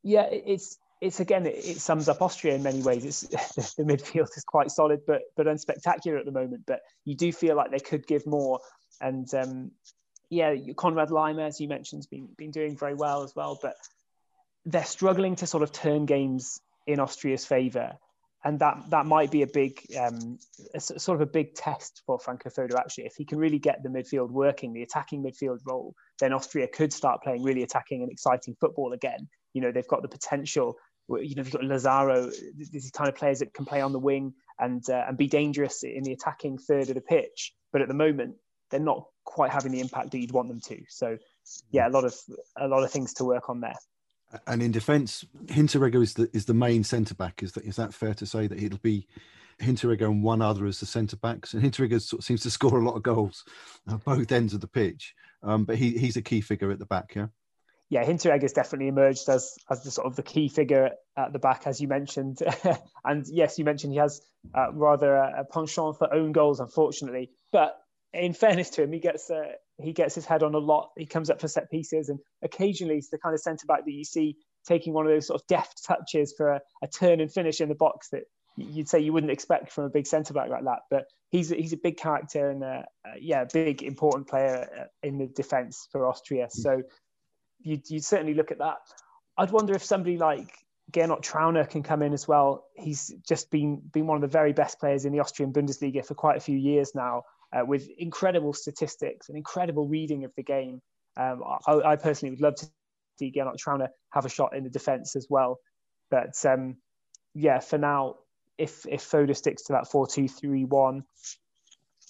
[0.04, 3.06] yeah, it's it's again it, it sums up Austria in many ways.
[3.06, 3.22] It's
[3.76, 6.64] the midfield is quite solid, but but unspectacular at the moment.
[6.66, 8.60] But you do feel like they could give more,
[9.02, 9.72] and um,
[10.30, 13.76] yeah, Konrad Laimer, as you mentioned, has been been doing very well as well, but
[14.66, 17.94] they're struggling to sort of turn games in Austria's favour,
[18.44, 20.38] and that that might be a big um,
[20.74, 22.78] a, sort of a big test for Franco Foda.
[22.78, 26.68] Actually, if he can really get the midfield working, the attacking midfield role, then Austria
[26.68, 29.30] could start playing really attacking and exciting football again.
[29.54, 30.76] You know, they've got the potential.
[31.10, 34.34] You know, you've got Lazaro, these kind of players that can play on the wing
[34.60, 37.54] and uh, and be dangerous in the attacking third of the pitch.
[37.72, 38.36] But at the moment,
[38.70, 40.82] they're not quite having the impact that you'd want them to.
[40.90, 41.18] So,
[41.72, 42.16] yeah, a lot of
[42.58, 43.76] a lot of things to work on there.
[44.46, 47.44] And in defence, Hinteregger is the is the main centre back.
[47.44, 49.08] Is that is that fair to say that it'll be
[49.62, 51.54] Hinteregger and one other as the centre backs?
[51.54, 53.46] And Hinteregger sort of seems to score a lot of goals
[53.90, 56.86] at both ends of the pitch, um, but he he's a key figure at the
[56.86, 57.14] back.
[57.16, 57.28] Yeah.
[57.90, 61.40] yeah, Hinteregger has definitely emerged as as the sort of the key figure at the
[61.40, 62.40] back, as you mentioned.
[63.06, 64.22] and yes, you mentioned he has
[64.54, 67.32] uh, rather a, a, penchant for own goals, unfortunately.
[67.54, 67.78] But
[68.14, 70.92] in fairness to him, he gets uh, he gets his head on a lot.
[70.98, 73.92] He comes up for set pieces, and occasionally he's the kind of centre back that
[73.92, 77.32] you see taking one of those sort of deft touches for a, a turn and
[77.32, 78.24] finish in the box that
[78.58, 80.80] you'd say you wouldn't expect from a big centre back like that.
[80.90, 85.18] But he's he's a big character and uh, uh, yeah, big important player uh, in
[85.18, 86.48] the defence for Austria.
[86.50, 86.84] So
[87.60, 88.78] you'd, you'd certainly look at that.
[89.38, 90.52] I'd wonder if somebody like
[90.92, 92.66] Gernot Trauner can come in as well.
[92.76, 96.16] He's just been been one of the very best players in the Austrian Bundesliga for
[96.16, 97.24] quite a few years now,
[97.56, 100.82] uh, with incredible statistics and incredible reading of the game.
[101.18, 102.68] Um, I, I, personally would love to
[103.18, 105.58] see Gernot Trauner have a shot in the defence as well.
[106.12, 106.78] But um,
[107.34, 108.16] yeah, for now,
[108.58, 111.04] if if Foda sticks to that four two three one,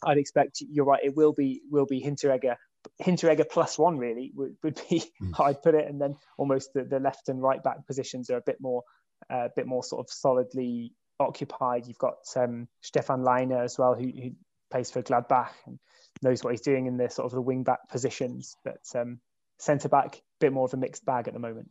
[0.04, 1.04] I'd expect you're right.
[1.04, 2.56] It will be will be Hinteregger
[3.02, 5.32] Hinteregger plus one really would, would be mm.
[5.38, 8.38] how I'd put it, and then almost the, the left and right back positions are
[8.38, 8.84] a bit more
[9.32, 11.88] uh, a bit more sort of solidly occupied.
[11.88, 14.32] You've got um, Stefan Lainer as well, who, who,
[14.70, 15.80] plays for Gladbach and
[16.22, 18.56] knows what he's doing in the sort of the wing back positions.
[18.64, 19.20] But um,
[19.58, 21.70] centre back, a bit more of a mixed bag at the moment.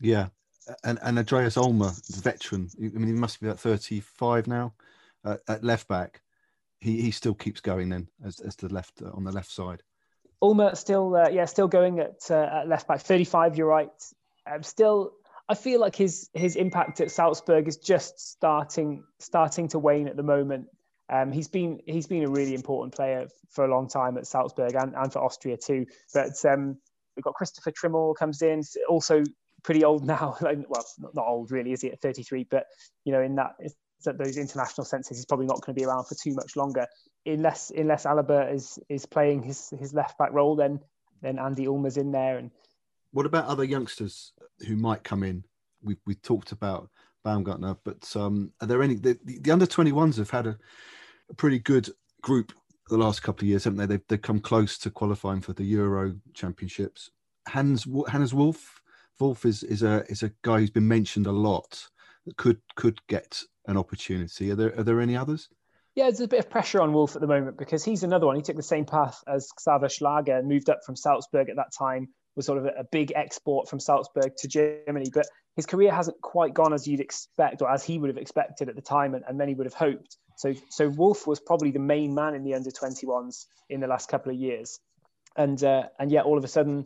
[0.00, 0.28] Yeah,
[0.84, 2.68] and and Andreas Ulmer, veteran.
[2.78, 4.74] I mean, he must be about thirty five now
[5.24, 6.22] uh, at left back.
[6.80, 9.82] He he still keeps going then as as the left uh, on the left side.
[10.42, 13.00] Ulmer still, uh, yeah, still going at, uh, at left back.
[13.00, 13.88] 35, you're right.
[14.50, 15.12] Um, still,
[15.48, 20.16] I feel like his his impact at Salzburg is just starting starting to wane at
[20.16, 20.66] the moment.
[21.08, 24.74] Um, he's been he's been a really important player for a long time at Salzburg
[24.74, 25.86] and, and for Austria too.
[26.12, 26.78] But um,
[27.14, 29.22] we've got Christopher Trimmel comes in, also
[29.62, 30.36] pretty old now.
[30.40, 32.46] well, not, old really, is he at 33?
[32.50, 32.66] But
[33.04, 33.52] you know, in that
[34.04, 36.86] that those international senses, he's probably not going to be around for too much longer,
[37.24, 40.56] unless unless Alaba is is playing his his left back role.
[40.56, 40.80] Then
[41.22, 42.38] then Andy Ulmer's in there.
[42.38, 42.50] And
[43.12, 44.32] what about other youngsters
[44.66, 45.44] who might come in?
[45.82, 46.90] We we talked about
[47.24, 48.96] Baumgartner, but um, are there any?
[48.96, 50.58] The, the under twenty ones have had a,
[51.30, 51.88] a, pretty good
[52.22, 52.52] group
[52.88, 53.86] the last couple of years, haven't they?
[53.86, 57.10] They've, they've come close to qualifying for the Euro Championships.
[57.48, 58.80] Hans Hannes Wolf
[59.20, 61.88] Wolf is is a is a guy who's been mentioned a lot
[62.26, 64.50] that could could get an opportunity.
[64.50, 65.48] Are there are there any others?
[65.94, 68.36] Yeah, there's a bit of pressure on Wolf at the moment because he's another one.
[68.36, 72.08] He took the same path as Xaver Schlager moved up from Salzburg at that time,
[72.34, 75.10] was sort of a big export from Salzburg to Germany.
[75.12, 75.26] But
[75.56, 78.76] his career hasn't quite gone as you'd expect or as he would have expected at
[78.76, 80.16] the time and, and many would have hoped.
[80.36, 84.10] So, so Wolf was probably the main man in the under 21s in the last
[84.10, 84.78] couple of years.
[85.34, 86.84] And, uh, and yet all of a sudden,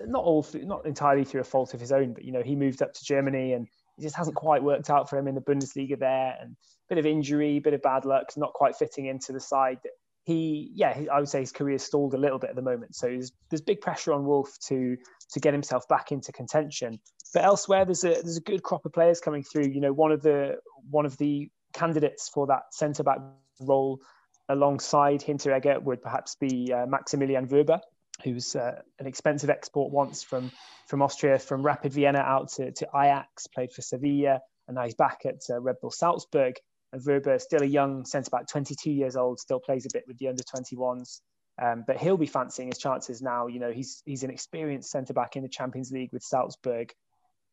[0.00, 2.82] not all, not entirely through a fault of his own, but, you know, he moved
[2.82, 5.98] up to Germany and it just hasn't quite worked out for him in the Bundesliga
[5.98, 9.40] there, and a bit of injury, bit of bad luck, not quite fitting into the
[9.40, 9.78] side.
[10.26, 12.96] He, yeah, I would say his career stalled a little bit at the moment.
[12.96, 14.96] So there's, there's big pressure on Wolf to
[15.30, 16.98] to get himself back into contention.
[17.32, 19.68] But elsewhere, there's a there's a good crop of players coming through.
[19.68, 20.56] You know, one of the
[20.90, 23.18] one of the candidates for that centre back
[23.60, 24.00] role
[24.48, 27.80] alongside Hinteregger would perhaps be uh, Maximilian Wöber,
[28.24, 30.50] who's uh, an expensive export once from
[30.88, 34.94] from Austria, from Rapid Vienna out to, to Ajax, played for Sevilla, and now he's
[34.94, 36.56] back at uh, Red Bull Salzburg.
[37.04, 40.28] And still a young centre back, 22 years old, still plays a bit with the
[40.28, 41.20] under 21s.
[41.60, 43.46] Um, but he'll be fancying his chances now.
[43.46, 46.92] You know, he's he's an experienced centre back in the Champions League with Salzburg.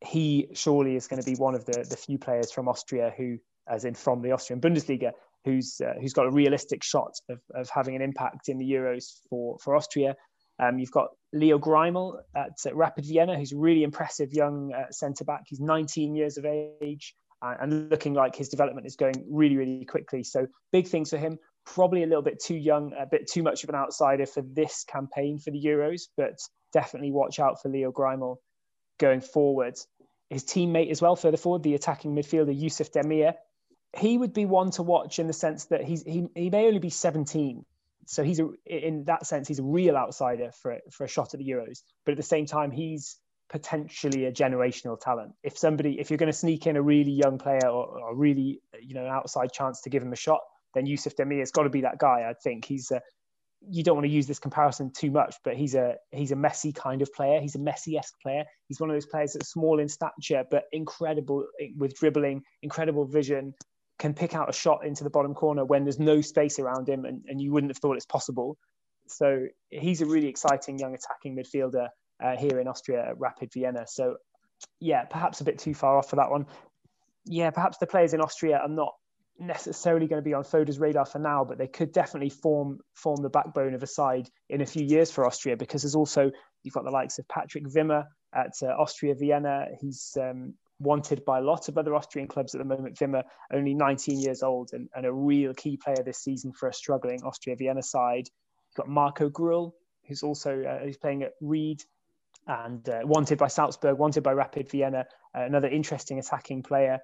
[0.02, 3.38] He surely is going to be one of the the few players from Austria who,
[3.68, 5.12] as in from the Austrian Bundesliga,
[5.46, 9.06] who's uh, who's got a realistic shot of, of having an impact in the Euros
[9.30, 10.16] for for Austria.
[10.60, 14.92] Um, you've got Leo Greiml at, at, Rapid Vienna, who's a really impressive young uh,
[14.92, 15.46] centre back.
[15.48, 19.86] He's 19 years of age Uh, and looking like his development is going really, really
[19.86, 20.24] quickly.
[20.24, 21.38] So big things for him.
[21.66, 24.86] Probably a little bit too young, a bit too much of an outsider for this
[24.86, 26.40] campaign for the Euros, but
[26.72, 28.38] definitely watch out for Leo Greiml
[28.98, 29.76] going forward.
[30.30, 33.34] His teammate as well, further forward, the attacking midfielder Yusuf Demir,
[33.98, 36.80] he would be one to watch in the sense that he's he, he may only
[36.80, 37.66] be 17
[38.06, 41.40] so he's a, in that sense he's a real outsider for for a shot at
[41.40, 41.82] the Euros.
[42.06, 43.18] But at the same time, he's
[43.50, 45.34] potentially a generational talent.
[45.44, 48.62] If somebody, if you're going to sneak in a really young player or, a really
[48.82, 50.42] you know outside chance to give him a shot,
[50.74, 52.28] then Yusuf Demir has got to be that guy.
[52.30, 53.02] I think he's a.
[53.66, 56.76] You don't want to use this comparison too much, but he's a he's a Messi
[56.76, 57.40] kind of player.
[57.40, 58.44] He's a Messi-esque player.
[58.68, 63.06] He's one of those players that's small in stature but incredible eh, with dribbling, incredible
[63.06, 63.54] vision,
[64.00, 67.06] can pick out a shot into the bottom corner when there's no space around him
[67.06, 68.58] and, and you wouldn't have thought it's possible.
[69.08, 71.88] So he's a really exciting young attacking midfielder
[72.22, 73.86] uh, here in Austria at Rapid Vienna.
[73.88, 74.18] So
[74.80, 76.46] yeah, perhaps a bit too far off for that one.
[77.26, 78.94] Yeah, perhaps the players in Austria are not
[79.40, 83.22] necessarily going to be on Foda's radar for now, but they could definitely form form
[83.22, 86.32] the backbone of a side in a few years for Austria because there's also
[86.64, 89.68] you've got the likes of Patrick Wimmer at uh, Austria Vienna.
[89.80, 92.98] He's um, wanted by a lot of other Austrian clubs at the moment.
[93.00, 96.74] Wimmer, only 19 years old and, and, a real key player this season for a
[96.74, 98.28] struggling Austria Vienna side.
[98.28, 99.72] You've got Marco Grüll,
[100.08, 101.82] who's also uh, who's playing at Ried
[102.48, 107.00] and uh, wanted by Salzburg, wanted by Rapid Vienna, uh, another interesting attacking player.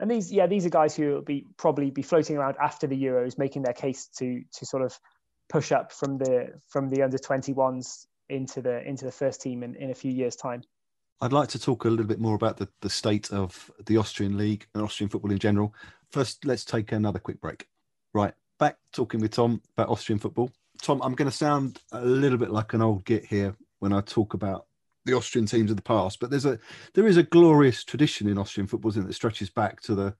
[0.00, 3.00] And these, yeah, these are guys who will be probably be floating around after the
[3.00, 4.98] Euros, making their case to to sort of
[5.48, 9.74] push up from the from the under 21s into the into the first team in,
[9.76, 10.62] in a few years' time.
[11.20, 14.36] I'd like to talk a little bit more about the, the state of the Austrian
[14.36, 15.72] league and Austrian football in general.
[16.10, 17.68] First, let's take another quick break.
[18.12, 20.50] Right, back talking with Tom about Austrian football.
[20.82, 24.00] Tom, I'm going to sound a little bit like an old git here when I
[24.00, 24.66] talk about
[25.04, 26.58] the Austrian teams of the past, but there's a
[26.94, 30.14] there is a glorious tradition in Austrian football it, that stretches back to the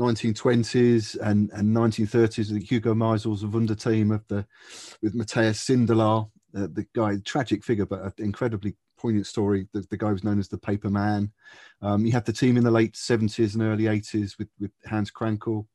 [0.00, 2.50] 1920s and, and 1930s.
[2.50, 4.46] The Hugo Meisl's Wunder team of the
[5.02, 9.66] with Matthias Sindelar, uh, the guy, tragic figure, but an incredibly poignant story.
[9.72, 11.32] The, the guy was known as the Paper Man.
[11.80, 15.10] Um, you had the team in the late 70s and early 80s with, with Hans
[15.10, 15.66] Krankl.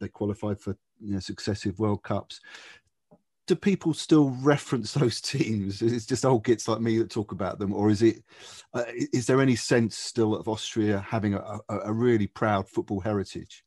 [0.00, 2.40] They qualified for you know, successive World Cups.
[3.48, 5.82] Do people still reference those teams?
[5.82, 8.22] It's just old gits like me that talk about them, or is it?
[8.72, 13.00] Uh, is there any sense still of Austria having a, a, a really proud football
[13.00, 13.64] heritage?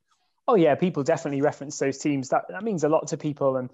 [0.47, 2.29] Oh yeah, people definitely reference those teams.
[2.29, 3.69] That that means a lot to people, and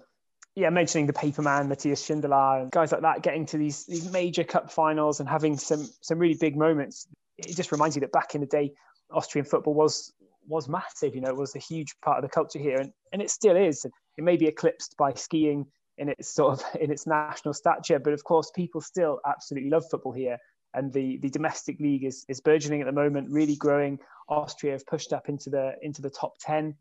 [0.54, 4.44] yeah, mentioning the Paperman, Matthias Sindelar, and guys like that getting to these these major
[4.44, 7.06] cup finals and having some some really big moments.
[7.36, 8.72] It just reminds you that back in the day,
[9.12, 10.12] Austrian football was
[10.48, 11.14] was massive.
[11.14, 13.56] You know, it was a huge part of the culture here, and, and it still
[13.56, 13.84] is.
[13.84, 15.66] It may be eclipsed by skiing
[15.98, 19.84] in its sort of in its national stature, but of course, people still absolutely love
[19.90, 20.38] football here.
[20.74, 23.98] And the, the domestic league is, is burgeoning at the moment, really growing.
[24.28, 26.74] Austria have pushed up into the into the top ten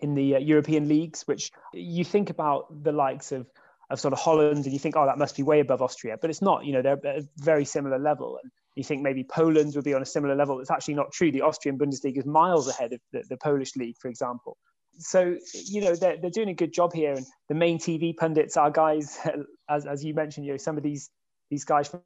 [0.00, 3.50] in the uh, European leagues, which you think about the likes of
[3.90, 6.30] of sort of Holland, and you think, oh, that must be way above Austria, but
[6.30, 6.64] it's not.
[6.64, 9.94] You know, they're at a very similar level, and you think maybe Poland would be
[9.94, 10.60] on a similar level.
[10.60, 11.32] It's actually not true.
[11.32, 14.56] The Austrian Bundesliga is miles ahead of the, the Polish league, for example.
[14.98, 18.56] So you know they're they're doing a good job here, and the main TV pundits
[18.56, 19.18] are guys,
[19.68, 21.10] as as you mentioned, you know, some of these
[21.52, 22.00] these guys from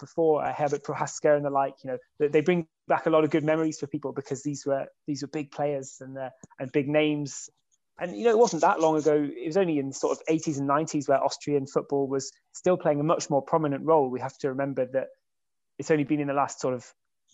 [0.00, 3.30] before, uh, Herbert Prohaska and the like, you know, they bring back a lot of
[3.30, 6.88] good memories for people because these were these were big players and uh, and big
[6.88, 7.50] names.
[7.98, 9.14] And you know, it wasn't that long ago.
[9.14, 13.00] It was only in sort of 80s and 90s where Austrian football was still playing
[13.00, 14.08] a much more prominent role.
[14.08, 15.08] We have to remember that
[15.78, 16.90] it's only been in the last sort of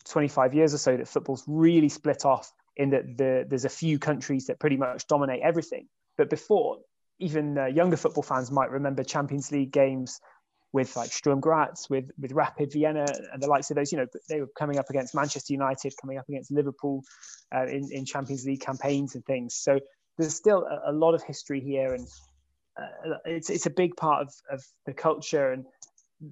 [0.09, 3.99] 25 years or so that football's really split off in that the, there's a few
[3.99, 5.89] countries that pretty much dominate everything.
[6.17, 6.79] But before,
[7.19, 10.21] even uh, younger football fans might remember Champions League games
[10.73, 13.93] with like Sturm Graz, with with Rapid Vienna, and the likes of those.
[13.93, 17.03] You know, they were coming up against Manchester United, coming up against Liverpool
[17.55, 19.55] uh, in in Champions League campaigns and things.
[19.55, 19.79] So
[20.19, 22.07] there's still a, a lot of history here, and
[22.77, 25.67] uh, it's it's a big part of of the culture and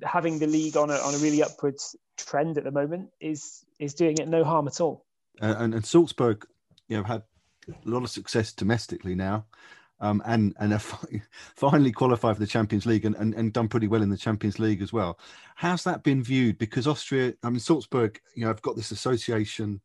[0.04, 3.94] having the league on a on a really upwards trend at the moment is is
[3.94, 5.04] doing it no harm at all.
[5.40, 6.46] Uh, and, and Salzburg,
[6.88, 7.22] you know, had
[7.68, 9.46] a lot of success domestically now
[10.00, 10.80] um, and and
[11.56, 14.58] finally qualified for the Champions League and, and, and done pretty well in the Champions
[14.58, 15.18] League as well.
[15.54, 16.58] How's that been viewed?
[16.58, 19.80] Because Austria, I mean Salzburg, you know, I've got this association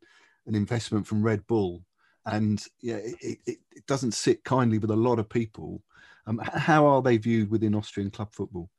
[0.47, 1.83] and investment from Red Bull,
[2.25, 5.81] and yeah, it, it, it doesn't sit kindly with a lot of people.
[6.27, 8.69] Um, how are they viewed within Austrian club football?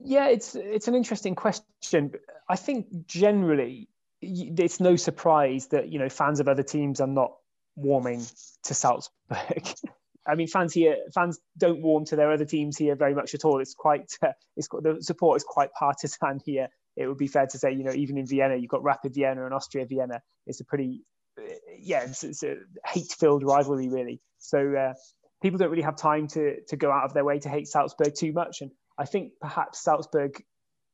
[0.00, 2.12] Yeah, it's it's an interesting question.
[2.48, 3.88] I think generally
[4.20, 7.32] it's no surprise that you know fans of other teams are not
[7.76, 8.24] warming
[8.64, 9.68] to Salzburg.
[10.26, 13.44] I mean, fans here, fans don't warm to their other teams here very much at
[13.44, 13.60] all.
[13.60, 16.68] It's quite, uh, it's the support is quite partisan here.
[16.96, 19.44] It would be fair to say, you know, even in Vienna, you've got Rapid Vienna
[19.44, 20.22] and Austria Vienna.
[20.46, 21.02] It's a pretty,
[21.38, 21.42] uh,
[21.78, 24.22] yeah, it's, it's a hate-filled rivalry, really.
[24.38, 24.94] So uh,
[25.42, 28.14] people don't really have time to to go out of their way to hate Salzburg
[28.14, 28.62] too much.
[28.62, 30.42] And I think perhaps Salzburg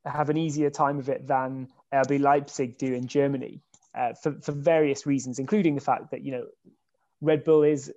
[0.05, 3.61] have an easier time of it than RB Leipzig do in Germany
[3.95, 6.45] uh, for for various reasons, including the fact that you know
[7.21, 7.91] Red Bull is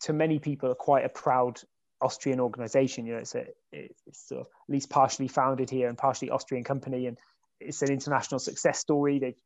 [0.00, 1.60] to many people, quite a proud
[2.00, 3.06] Austrian organization.
[3.06, 6.64] You know, it's a it's sort of at least partially founded here and partially Austrian
[6.64, 7.18] company, and
[7.60, 9.18] it's an international success story.
[9.18, 9.40] They've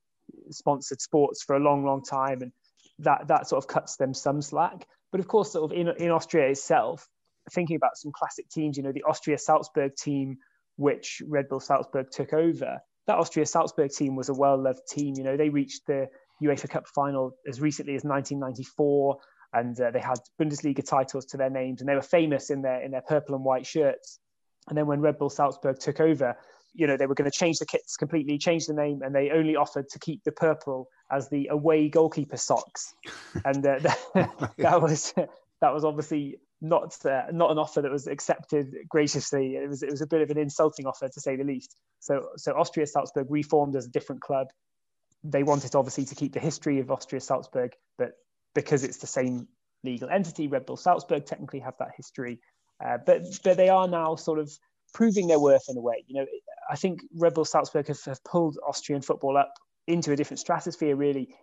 [0.50, 2.52] sponsored sports for a long, long time, and
[3.00, 4.86] that that sort of cuts them some slack.
[5.10, 7.08] But of course, sort of in in Austria itself,
[7.50, 10.38] thinking about some classic teams, you know, the Austria Salzburg team,
[10.76, 12.80] which Red Bull Salzburg took over.
[13.06, 15.14] That Austria Salzburg team was a well loved team.
[15.16, 16.08] You know, they reached the
[16.42, 19.18] UEFA Cup final as recently as 1994
[19.54, 22.82] and uh, they had Bundesliga titles to their names, and they were famous in their
[22.82, 24.18] in their purple and white shirts.
[24.68, 26.36] And then when Red Bull Salzburg took over,
[26.74, 29.30] you know they were going to change the kits completely, change the name, and they
[29.30, 32.94] only offered to keep the purple as the away goalkeeper socks,
[33.44, 35.14] and uh, that, that was
[35.60, 39.56] that was obviously not uh, not an offer that was accepted graciously.
[39.56, 41.76] It was it was a bit of an insulting offer to say the least.
[42.00, 44.48] So so Austria Salzburg reformed as a different club.
[45.22, 48.12] They wanted obviously to keep the history of Austria Salzburg, but
[48.54, 49.46] because it's the same
[49.82, 52.40] legal entity, Red Bull Salzburg technically have that history.
[52.84, 54.50] Uh, but but they are now sort of
[54.94, 56.04] proving their worth in a way.
[56.06, 56.26] You know,
[56.70, 59.52] I think Red Bull Salzburg have, have pulled Austrian football up
[59.86, 60.96] into a different stratosphere.
[60.96, 61.34] Really,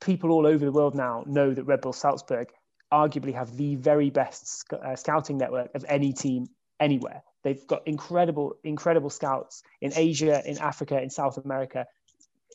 [0.00, 2.48] people all over the world now know that Red Bull Salzburg
[2.92, 6.46] arguably have the very best sc- uh, scouting network of any team
[6.80, 7.22] anywhere.
[7.44, 11.86] They've got incredible, incredible scouts in Asia, in Africa, in South America.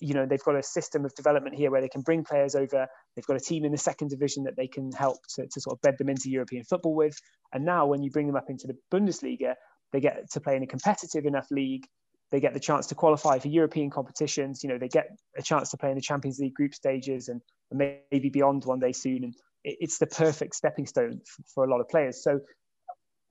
[0.01, 2.88] You know, they've got a system of development here where they can bring players over.
[3.15, 5.77] They've got a team in the second division that they can help to, to sort
[5.77, 7.17] of bed them into European football with.
[7.53, 9.53] And now, when you bring them up into the Bundesliga,
[9.91, 11.86] they get to play in a competitive enough league.
[12.31, 14.63] They get the chance to qualify for European competitions.
[14.63, 15.07] You know, they get
[15.38, 18.91] a chance to play in the Champions League group stages and, maybe beyond one day
[18.91, 19.23] soon.
[19.23, 19.34] And
[19.64, 21.22] it's the perfect stepping stone
[21.53, 22.24] for a lot of players.
[22.24, 22.41] So,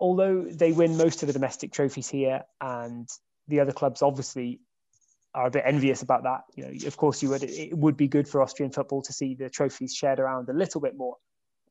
[0.01, 3.09] although they win most of the domestic trophies here, and
[3.49, 4.61] the other clubs obviously
[5.35, 7.43] are a bit envious about that, you know, of course, you would.
[7.43, 10.80] It would be good for Austrian football to see the trophies shared around a little
[10.80, 11.16] bit more.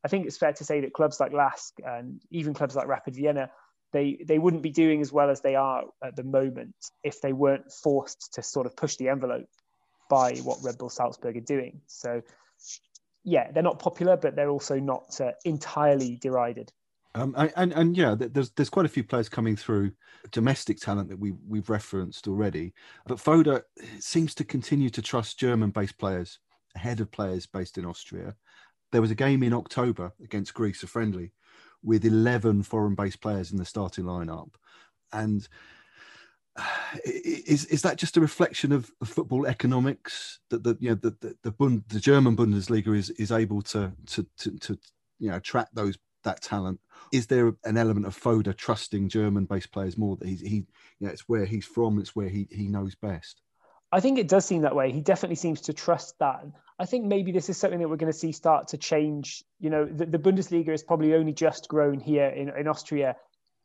[0.04, 3.14] I think it's fair to say that clubs like LASK and even clubs like Rapid
[3.14, 3.50] Vienna,
[3.92, 7.32] they they wouldn't be doing as well as they are at the moment if they
[7.32, 9.48] weren't forced to sort of push the envelope
[10.10, 11.80] by what Red Bull Salzburg are doing.
[11.86, 12.22] So
[13.24, 16.72] yeah, they're not popular, but they're also not uh, entirely derided.
[17.14, 19.92] Um, and and yeah, there's there's quite a few players coming through
[20.30, 22.72] domestic talent that we we've referenced already,
[23.06, 23.62] but Foda
[23.98, 26.38] seems to continue to trust German-based players
[26.74, 28.34] ahead of players based in Austria.
[28.92, 31.32] There was a game in October against Greece, a friendly,
[31.82, 34.54] with 11 foreign-based players in the starting lineup,
[35.12, 35.46] and
[37.04, 41.36] is is that just a reflection of, football economics that the you know the the,
[41.42, 44.78] the, Bund, the German Bundesliga is is able to, to to to
[45.18, 46.80] you know attract those that talent?
[47.12, 50.66] Is there an element of Foda trusting German-based players more that he's he you
[51.00, 53.40] know, it's where he's from, it's where he he knows best?
[53.90, 54.90] I think it does seem that way.
[54.90, 56.46] He definitely seems to trust that.
[56.78, 59.44] I think maybe this is something that we're going to see start to change.
[59.60, 63.16] You know, the, the Bundesliga is probably only just grown here in, in Austria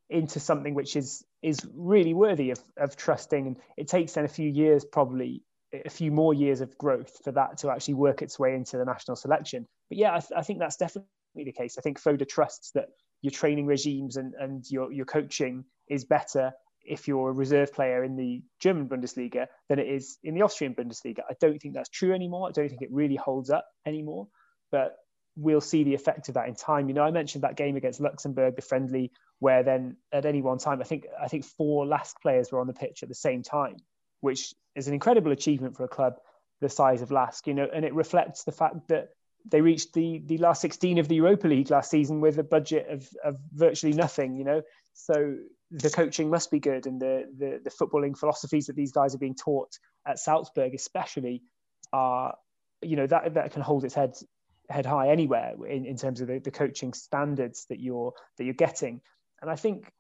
[0.10, 3.48] into something which is is really worthy of, of trusting.
[3.48, 5.44] And it takes then a few years, probably
[5.86, 8.86] a few more years of growth for that to actually work its way into the
[8.86, 9.66] national selection.
[9.90, 11.78] But yeah, I, th- I think that's definitely the case.
[11.78, 12.88] I think Foda trusts that
[13.22, 18.04] your training regimes and, and your, your coaching is better if you're a reserve player
[18.04, 21.20] in the German Bundesliga than it is in the Austrian Bundesliga.
[21.30, 22.48] I don't think that's true anymore.
[22.48, 24.28] I don't think it really holds up anymore.
[24.72, 24.96] But
[25.38, 26.90] we'll see the effect of that in time.
[26.90, 30.58] You know, I mentioned that game against Luxembourg, the friendly, where then at any one
[30.58, 33.44] time, I think I think four LASK players were on the pitch at the same
[33.44, 33.78] time,
[34.22, 36.16] which is an incredible achievement for a club
[36.60, 37.46] the size of LASK.
[37.46, 39.10] You know, and it reflects the fact that
[39.46, 42.88] they reached the the last 16 of the Europa League last season with a budget
[42.90, 44.36] of, of virtually nothing.
[44.36, 44.62] You know,
[44.94, 45.36] so
[45.70, 49.20] the coaching must be good, and the, the the footballing philosophies that these guys are
[49.20, 49.70] being taught
[50.08, 51.44] at Salzburg, especially,
[51.94, 52.36] are
[52.82, 54.16] you know that that can hold its head
[54.70, 58.54] head high anywhere in, in terms of the, the coaching standards that you're that you're
[58.54, 59.02] getting.
[59.42, 59.92] And I think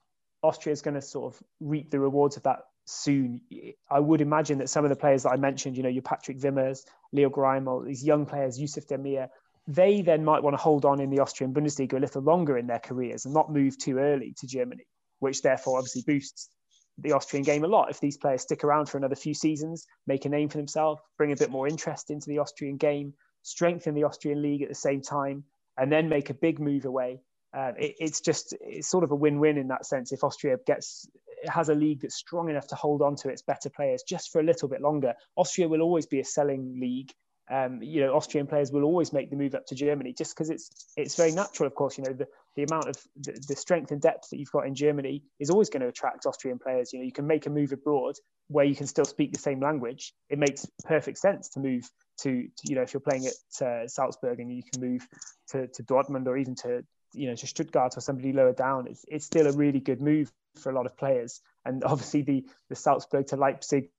[0.43, 3.41] Austria is going to sort of reap the rewards of that soon.
[3.89, 6.39] I would imagine that some of the players that I mentioned, you know, your Patrick
[6.39, 9.30] Wimmers, Leo Greiml, these young players, Yusuf Demir,
[9.68, 12.68] they then might want to hold on in the Austrian Bundesliga a little longer in
[12.68, 14.86] their careers and not move too early to Germany,
[15.20, 16.49] which therefore obviously boosts
[16.97, 17.89] the Austrian game a lot.
[17.89, 21.32] If these players stick around for another few seasons, make a name for themselves, bring
[21.32, 23.13] a bit more interest into the Austrian game,
[23.48, 25.43] strengthen the Austrian league at the same time,
[25.78, 27.22] and then make a big move away.
[27.58, 30.12] Uh, it, it's just it's sort of a win-win in that sense.
[30.12, 31.08] If Austria gets
[31.48, 34.41] has a league that's strong enough to hold on to its better players just for
[34.41, 37.12] a little bit longer, Austria will always be a selling league.
[37.50, 40.50] Um, you know, Austrian players will always make the move up to Germany just because
[40.50, 41.68] it's it's very natural.
[41.68, 42.28] Of course, you know the,
[42.58, 45.70] the amount of the, the strength and depth that you've got in Germany is always
[45.70, 46.91] going to attract Austrian players.
[46.91, 48.16] You know, you can make a move abroad
[48.50, 50.14] where you can still speak the same language.
[50.30, 51.89] It makes perfect sense to move
[52.20, 55.07] to, to you know if you're playing at uh, Salzburg and you can move
[55.49, 58.88] to, to Dortmund or even to you know to Stuttgart or somebody lower down.
[58.88, 61.41] It's it's still a really good move for a lot of players.
[61.65, 63.89] And obviously the the Salzburg to Leipzig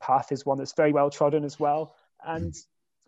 [0.00, 1.94] path is one that's very well trodden as well.
[2.24, 2.54] And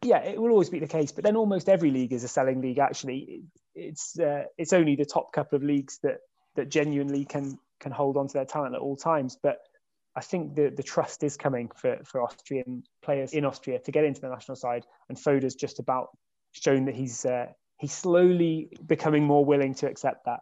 [0.03, 1.13] yeah, it will always be the case.
[1.13, 2.79] But then almost every league is a selling league.
[2.79, 3.43] Actually,
[3.75, 6.19] it's uh, it's only the top couple of leagues that
[6.57, 9.37] that genuinely can can hold on to their talent at all times.
[9.43, 9.59] But
[10.17, 14.05] I think the, the trust is coming for, for Austrian players in Austria to get
[14.05, 16.09] into the national side, and Foda's just about
[16.53, 17.47] shown that he's uh,
[17.79, 20.41] he's slowly becoming more willing to accept that.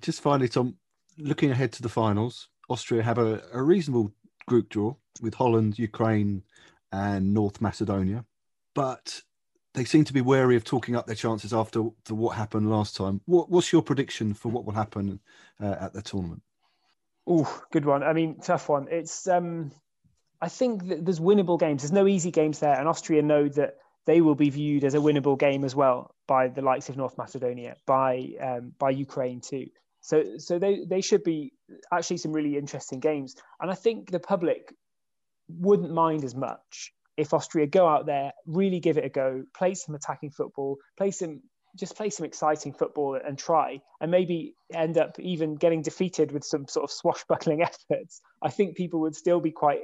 [0.00, 0.76] Just finally, Tom,
[1.18, 4.12] looking ahead to the finals, Austria have a, a reasonable
[4.48, 6.42] group draw with Holland, Ukraine,
[6.90, 8.24] and North Macedonia,
[8.74, 9.22] but
[9.74, 13.20] they seem to be wary of talking up their chances after what happened last time.
[13.24, 15.20] What, what's your prediction for what will happen
[15.60, 16.42] uh, at the tournament?
[17.26, 18.02] Oh, good one.
[18.02, 18.88] I mean, tough one.
[18.90, 19.70] It's um,
[20.40, 21.82] I think that there's winnable games.
[21.82, 24.98] There's no easy games there, and Austria know that they will be viewed as a
[24.98, 29.66] winnable game as well by the likes of North Macedonia, by um, by Ukraine too.
[30.00, 31.52] So so they they should be
[31.92, 34.74] actually some really interesting games, and I think the public
[35.48, 39.74] wouldn't mind as much if Austria go out there, really give it a go, play
[39.74, 41.42] some attacking football, play some
[41.76, 46.44] just play some exciting football and try, and maybe end up even getting defeated with
[46.44, 48.20] some sort of swashbuckling efforts.
[48.42, 49.80] I think people would still be quite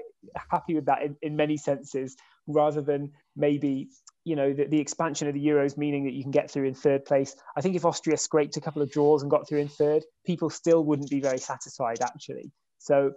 [0.51, 2.17] happy with that in, in many senses,
[2.47, 3.89] rather than maybe
[4.25, 6.75] you know the, the expansion of the Euros meaning that you can get through in
[6.75, 7.35] third place.
[7.57, 10.51] I think if Austria scraped a couple of draws and got through in third, people
[10.51, 12.53] still wouldn't be very satisfied actually.
[12.79, 13.13] So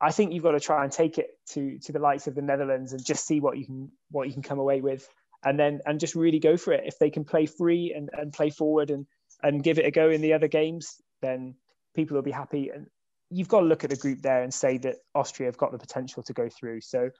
[0.00, 2.42] I think you've got to try and take it to to the likes of the
[2.42, 5.08] Netherlands and just see what you can what you can come away with,
[5.44, 6.84] and then and just really go for it.
[6.86, 9.06] If they can play free and, and play forward and
[9.42, 11.54] and give it a go in the other games, then
[11.94, 12.70] people will be happy.
[12.70, 12.86] And
[13.30, 15.78] you've got to look at the group there and say that Austria have got the
[15.78, 16.80] potential to go through.
[16.82, 17.10] So,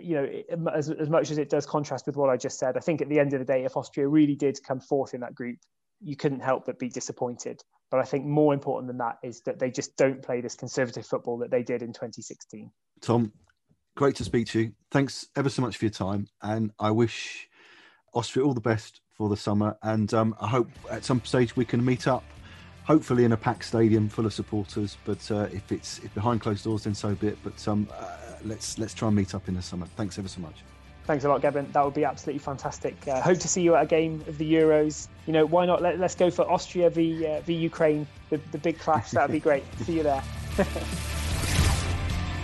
[0.00, 2.80] you know, as, as much as it does contrast with what I just said, I
[2.80, 5.34] think at the end of the day, if Austria really did come fourth in that
[5.34, 5.58] group,
[6.00, 7.60] you couldn't help but be disappointed.
[7.90, 11.06] But I think more important than that is that they just don't play this conservative
[11.06, 12.70] football that they did in 2016.
[13.00, 13.32] Tom,
[13.98, 14.72] great to speak to you.
[14.92, 16.28] Thanks ever so much for your time.
[16.40, 17.48] And I wish
[18.14, 19.76] Austria all the best for the summer.
[19.82, 22.22] And um, I hope at some stage we can meet up,
[22.84, 24.96] hopefully in a packed stadium full of supporters.
[25.04, 27.38] But uh, if it's if behind closed doors, then so be it.
[27.42, 28.06] But um, uh,
[28.44, 29.86] let's let's try and meet up in the summer.
[29.96, 30.62] Thanks ever so much.
[31.04, 31.66] Thanks a lot, Gavin.
[31.72, 32.96] That would be absolutely fantastic.
[33.08, 35.08] Uh, hope to see you at a game of the Euros.
[35.26, 35.82] You know, why not?
[35.82, 39.10] Let, us go for Austria v uh, v Ukraine, the, the big clash.
[39.10, 39.64] That would be great.
[39.82, 40.22] see you there.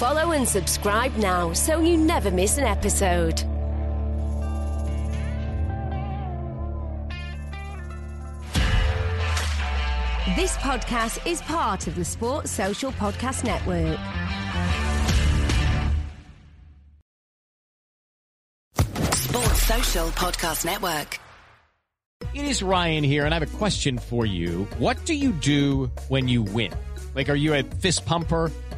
[0.00, 3.36] Follow and subscribe now so you never miss an episode.
[10.36, 13.98] This podcast is part of the Sports Social Podcast Network.
[19.12, 21.18] Sports Social Podcast Network.
[22.32, 24.66] It is Ryan here, and I have a question for you.
[24.78, 26.72] What do you do when you win?
[27.14, 28.50] Like, are you a fist pumper?